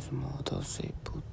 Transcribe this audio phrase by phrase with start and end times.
[0.00, 1.29] 什么都睡不着。